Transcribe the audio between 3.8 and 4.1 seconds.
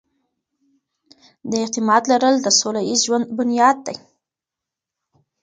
دی.